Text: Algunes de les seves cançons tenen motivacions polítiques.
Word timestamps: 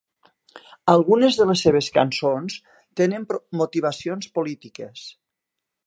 Algunes 0.93 1.37
de 1.41 1.45
les 1.49 1.61
seves 1.67 1.91
cançons 1.99 2.57
tenen 3.01 3.29
motivacions 3.63 4.33
polítiques. 4.39 5.07